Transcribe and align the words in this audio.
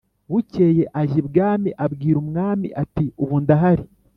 Bukeye 0.29 0.83
ajya 1.01 1.17
ibwami 1.21 1.69
abwira 1.85 2.17
umwami 2.23 2.67
ati 2.83 3.05
Ubu 3.21 3.35
ndahari 3.43 3.85